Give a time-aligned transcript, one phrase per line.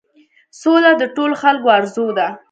[0.61, 2.27] سوله د ټولو خلکو آرزو ده.